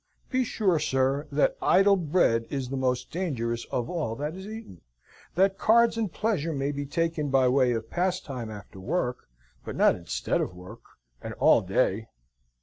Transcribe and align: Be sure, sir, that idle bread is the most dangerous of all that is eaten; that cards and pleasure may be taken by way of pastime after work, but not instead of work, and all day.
Be 0.31 0.43
sure, 0.43 0.79
sir, 0.79 1.27
that 1.31 1.55
idle 1.61 1.95
bread 1.95 2.47
is 2.49 2.69
the 2.69 2.75
most 2.75 3.11
dangerous 3.11 3.65
of 3.65 3.87
all 3.87 4.15
that 4.15 4.33
is 4.35 4.47
eaten; 4.47 4.81
that 5.35 5.59
cards 5.59 5.95
and 5.95 6.11
pleasure 6.11 6.53
may 6.53 6.71
be 6.71 6.87
taken 6.87 7.29
by 7.29 7.47
way 7.47 7.73
of 7.73 7.91
pastime 7.91 8.49
after 8.49 8.79
work, 8.79 9.29
but 9.63 9.75
not 9.75 9.93
instead 9.95 10.41
of 10.41 10.55
work, 10.55 10.81
and 11.21 11.35
all 11.35 11.61
day. 11.61 12.07